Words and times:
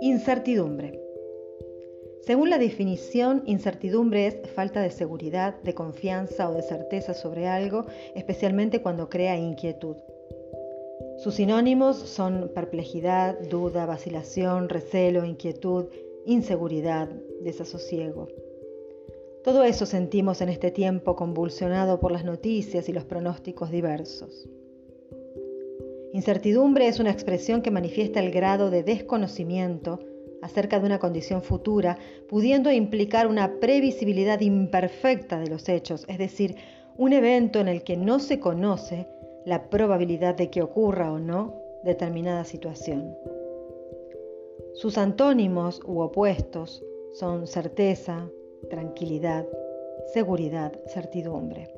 Incertidumbre. 0.00 1.00
Según 2.22 2.50
la 2.50 2.58
definición, 2.58 3.42
incertidumbre 3.46 4.26
es 4.26 4.50
falta 4.50 4.80
de 4.80 4.90
seguridad, 4.90 5.60
de 5.62 5.74
confianza 5.74 6.48
o 6.48 6.54
de 6.54 6.62
certeza 6.62 7.14
sobre 7.14 7.48
algo, 7.48 7.86
especialmente 8.14 8.82
cuando 8.82 9.08
crea 9.08 9.36
inquietud. 9.36 9.96
Sus 11.18 11.34
sinónimos 11.34 11.96
son 11.96 12.50
perplejidad, 12.54 13.38
duda, 13.48 13.86
vacilación, 13.86 14.68
recelo, 14.68 15.24
inquietud, 15.24 15.86
inseguridad, 16.26 17.08
desasosiego. 17.42 18.28
Todo 19.42 19.64
eso 19.64 19.86
sentimos 19.86 20.40
en 20.42 20.50
este 20.50 20.70
tiempo 20.70 21.16
convulsionado 21.16 21.98
por 21.98 22.12
las 22.12 22.24
noticias 22.24 22.88
y 22.88 22.92
los 22.92 23.04
pronósticos 23.04 23.70
diversos. 23.70 24.48
Incertidumbre 26.12 26.88
es 26.88 26.98
una 26.98 27.10
expresión 27.10 27.62
que 27.62 27.70
manifiesta 27.70 28.20
el 28.20 28.32
grado 28.32 28.70
de 28.70 28.82
desconocimiento 28.82 30.00
acerca 30.42 30.80
de 30.80 30.86
una 30.86 30.98
condición 30.98 31.42
futura, 31.42 31.98
pudiendo 32.28 32.70
implicar 32.72 33.26
una 33.26 33.60
previsibilidad 33.60 34.40
imperfecta 34.40 35.38
de 35.38 35.48
los 35.48 35.68
hechos, 35.68 36.04
es 36.08 36.18
decir, 36.18 36.56
un 36.96 37.12
evento 37.12 37.60
en 37.60 37.68
el 37.68 37.84
que 37.84 37.96
no 37.96 38.18
se 38.18 38.40
conoce 38.40 39.06
la 39.44 39.70
probabilidad 39.70 40.34
de 40.34 40.50
que 40.50 40.62
ocurra 40.62 41.12
o 41.12 41.18
no 41.18 41.54
determinada 41.84 42.44
situación. 42.44 43.14
Sus 44.74 44.98
antónimos 44.98 45.80
u 45.84 46.00
opuestos 46.00 46.84
son 47.12 47.46
certeza, 47.46 48.28
tranquilidad, 48.68 49.46
seguridad, 50.12 50.72
certidumbre. 50.86 51.72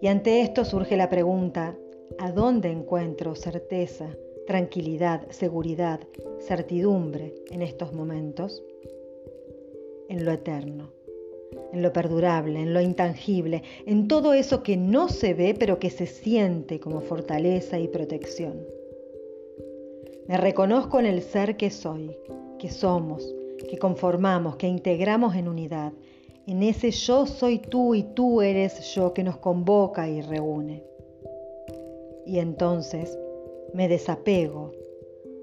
Y 0.00 0.06
ante 0.06 0.40
esto 0.40 0.64
surge 0.64 0.96
la 0.96 1.08
pregunta, 1.08 1.76
¿a 2.18 2.32
dónde 2.32 2.70
encuentro 2.70 3.34
certeza, 3.34 4.16
tranquilidad, 4.46 5.28
seguridad, 5.30 6.00
certidumbre 6.40 7.34
en 7.50 7.62
estos 7.62 7.92
momentos? 7.92 8.62
En 10.08 10.24
lo 10.24 10.32
eterno, 10.32 10.90
en 11.72 11.82
lo 11.82 11.92
perdurable, 11.92 12.60
en 12.60 12.72
lo 12.72 12.80
intangible, 12.80 13.62
en 13.86 14.08
todo 14.08 14.32
eso 14.32 14.62
que 14.62 14.76
no 14.76 15.08
se 15.08 15.34
ve 15.34 15.54
pero 15.58 15.78
que 15.78 15.90
se 15.90 16.06
siente 16.06 16.80
como 16.80 17.00
fortaleza 17.00 17.78
y 17.78 17.88
protección. 17.88 18.66
Me 20.26 20.36
reconozco 20.36 20.98
en 20.98 21.06
el 21.06 21.22
ser 21.22 21.56
que 21.56 21.70
soy, 21.70 22.16
que 22.58 22.70
somos, 22.70 23.34
que 23.68 23.78
conformamos, 23.78 24.56
que 24.56 24.66
integramos 24.66 25.34
en 25.36 25.48
unidad, 25.48 25.92
en 26.46 26.62
ese 26.62 26.90
yo 26.90 27.26
soy 27.26 27.58
tú 27.58 27.94
y 27.94 28.02
tú 28.02 28.40
eres 28.40 28.94
yo 28.94 29.12
que 29.12 29.22
nos 29.22 29.36
convoca 29.36 30.08
y 30.08 30.22
reúne. 30.22 30.82
Y 32.28 32.40
entonces 32.40 33.18
me 33.72 33.88
desapego 33.88 34.72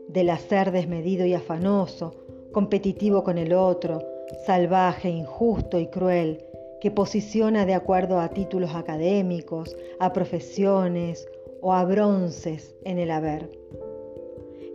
del 0.07 0.29
hacer 0.29 0.71
desmedido 0.71 1.25
y 1.25 1.33
afanoso, 1.33 2.13
competitivo 2.51 3.23
con 3.23 3.39
el 3.39 3.53
otro, 3.53 4.03
salvaje, 4.45 5.09
injusto 5.09 5.79
y 5.79 5.87
cruel, 5.87 6.45
que 6.79 6.91
posiciona 6.91 7.65
de 7.65 7.73
acuerdo 7.73 8.19
a 8.19 8.29
títulos 8.29 8.75
académicos, 8.75 9.75
a 9.99 10.13
profesiones 10.13 11.27
o 11.59 11.73
a 11.73 11.83
bronces 11.85 12.75
en 12.83 12.99
el 12.99 13.09
haber. 13.09 13.49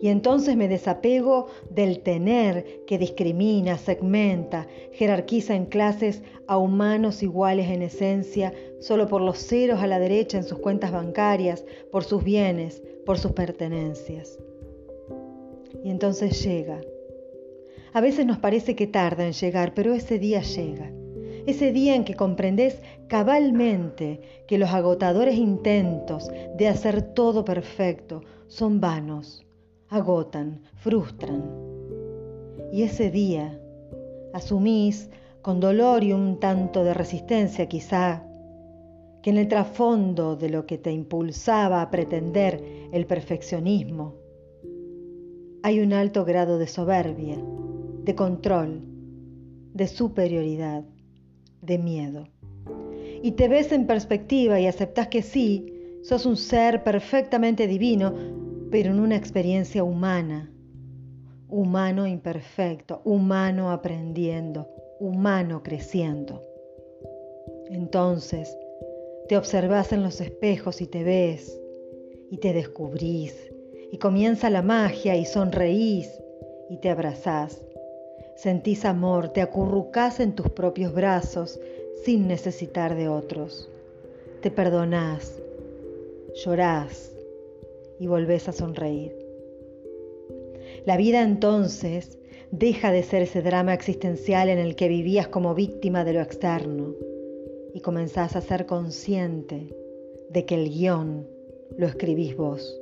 Y 0.01 0.09
entonces 0.09 0.57
me 0.57 0.67
desapego 0.67 1.49
del 1.69 2.01
tener 2.01 2.85
que 2.87 2.97
discrimina, 2.97 3.77
segmenta, 3.77 4.67
jerarquiza 4.93 5.55
en 5.55 5.67
clases 5.67 6.23
a 6.47 6.57
humanos 6.57 7.23
iguales 7.23 7.69
en 7.69 7.83
esencia 7.83 8.55
solo 8.81 9.09
por 9.09 9.21
los 9.21 9.39
ceros 9.39 9.81
a 9.81 9.87
la 9.87 9.99
derecha 9.99 10.39
en 10.39 10.45
sus 10.45 10.59
cuentas 10.59 10.91
bancarias, 10.91 11.67
por 11.93 12.05
sus 12.05 12.25
bienes, 12.25 12.83
por 13.05 13.19
sus 13.19 13.33
pertenencias. 13.33 14.39
Y 15.85 15.91
entonces 15.91 16.43
llega. 16.43 16.81
A 17.93 18.01
veces 18.01 18.25
nos 18.25 18.39
parece 18.39 18.75
que 18.75 18.87
tarda 18.87 19.27
en 19.27 19.33
llegar, 19.33 19.75
pero 19.75 19.93
ese 19.93 20.19
día 20.19 20.41
llega. 20.41 20.91
Ese 21.47 21.73
día 21.73 21.95
en 21.95 22.05
que 22.05 22.15
comprendes 22.15 22.79
cabalmente 23.07 24.21
que 24.47 24.57
los 24.57 24.71
agotadores 24.71 25.35
intentos 25.35 26.31
de 26.57 26.69
hacer 26.69 27.03
todo 27.03 27.45
perfecto 27.45 28.23
son 28.47 28.81
vanos 28.81 29.45
agotan, 29.91 30.63
frustran. 30.77 31.43
Y 32.73 32.83
ese 32.83 33.11
día 33.11 33.61
asumís 34.33 35.11
con 35.43 35.59
dolor 35.59 36.05
y 36.05 36.13
un 36.13 36.39
tanto 36.39 36.85
de 36.85 36.95
resistencia 36.95 37.67
quizá, 37.67 38.25
que 39.23 39.31
en 39.31 39.37
el 39.37 39.49
trasfondo 39.49 40.37
de 40.37 40.49
lo 40.49 40.65
que 40.65 40.79
te 40.79 40.93
impulsaba 40.93 41.83
a 41.83 41.91
pretender 41.91 42.63
el 42.93 43.05
perfeccionismo, 43.07 44.15
hay 45.63 45.81
un 45.81 45.93
alto 45.93 46.25
grado 46.25 46.59
de 46.59 46.67
soberbia, 46.67 47.37
de 48.05 48.15
control, 48.15 48.83
de 49.75 49.89
superioridad, 49.89 50.85
de 51.61 51.79
miedo. 51.79 52.29
Y 53.23 53.33
te 53.33 53.49
ves 53.49 53.73
en 53.73 53.87
perspectiva 53.87 54.59
y 54.61 54.67
aceptas 54.67 55.09
que 55.09 55.23
sí, 55.23 55.75
sos 56.03 56.25
un 56.25 56.37
ser 56.37 56.83
perfectamente 56.83 57.67
divino, 57.67 58.15
pero 58.71 58.91
en 58.91 59.01
una 59.01 59.17
experiencia 59.17 59.83
humana, 59.83 60.51
humano 61.49 62.07
imperfecto, 62.07 63.03
humano 63.05 63.71
aprendiendo, 63.71 64.69
humano 65.01 65.63
creciendo. 65.63 66.43
Entonces, 67.69 68.57
te 69.29 69.37
observas 69.37 69.93
en 69.93 70.03
los 70.03 70.21
espejos 70.21 70.81
y 70.81 70.87
te 70.87 71.03
ves 71.05 71.61
y 72.31 72.39
te 72.39 72.53
descubrís 72.53 73.53
y 73.93 73.99
comienza 73.99 74.51
la 74.51 74.63
magia 74.63 75.17
y 75.17 75.25
sonreís 75.25 76.21
y 76.69 76.77
te 76.77 76.91
abrazás. 76.91 77.65
Sentís 78.37 78.85
amor, 78.85 79.31
te 79.31 79.43
acurrucás 79.43 80.21
en 80.21 80.35
tus 80.35 80.49
propios 80.51 80.95
brazos 80.95 81.61
sin 82.05 82.29
necesitar 82.29 82.97
de 82.97 83.09
otros. 83.09 83.69
Te 84.41 84.51
perdonás, 84.51 85.41
llorás, 86.45 87.13
y 88.01 88.07
volvés 88.07 88.49
a 88.49 88.53
sonreír. 88.53 89.15
La 90.87 90.97
vida 90.97 91.23
entonces 91.23 92.19
deja 92.51 92.91
de 92.91 93.03
ser 93.03 93.23
ese 93.23 93.43
drama 93.43 93.75
existencial 93.75 94.49
en 94.49 94.59
el 94.59 94.75
que 94.75 94.89
vivías 94.89 95.29
como 95.29 95.55
víctima 95.55 96.05
de 96.05 96.15
lo 96.15 96.21
externo 96.21 96.95
y 97.75 97.81
comenzás 97.81 98.35
a 98.35 98.41
ser 98.41 98.67
consciente 98.67 99.77
de 100.31 100.47
que 100.47 100.55
el 100.55 100.71
guion 100.71 101.29
lo 101.77 101.87
escribís 101.87 102.37
vos, 102.37 102.81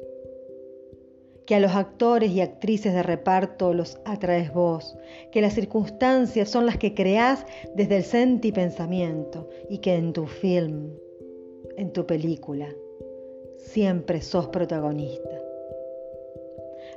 que 1.47 1.57
a 1.57 1.61
los 1.61 1.73
actores 1.73 2.31
y 2.31 2.41
actrices 2.41 2.95
de 2.95 3.03
reparto 3.03 3.75
los 3.75 3.99
atraes 4.05 4.53
vos, 4.53 4.97
que 5.33 5.43
las 5.43 5.55
circunstancias 5.55 6.49
son 6.49 6.65
las 6.65 6.79
que 6.79 6.95
creás 6.95 7.45
desde 7.75 7.97
el 7.97 8.05
sentipensamiento 8.05 9.49
y 9.69 9.79
que 9.79 9.97
en 9.97 10.13
tu 10.13 10.27
film, 10.27 10.91
en 11.77 11.93
tu 11.93 12.07
película, 12.07 12.69
siempre 13.59 14.23
sos 14.23 14.49
protagonista. 14.49 15.43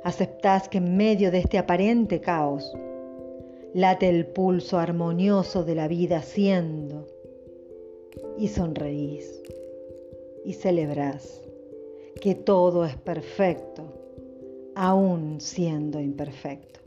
Aceptás 0.04 0.68
que 0.68 0.78
en 0.78 0.96
medio 0.96 1.30
de 1.30 1.38
este 1.38 1.58
aparente 1.58 2.20
caos 2.20 2.72
late 3.74 4.08
el 4.08 4.26
pulso 4.26 4.78
armonioso 4.78 5.64
de 5.64 5.74
la 5.74 5.88
vida 5.88 6.22
siendo 6.22 7.06
y 8.38 8.48
sonreís 8.48 9.42
y 10.44 10.54
celebrás 10.54 11.40
que 12.20 12.34
todo 12.34 12.84
es 12.84 12.96
perfecto, 12.96 13.84
aún 14.74 15.40
siendo 15.40 16.00
imperfecto. 16.00 16.80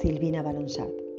Silvina 0.00 0.42
Balonchart 0.42 1.10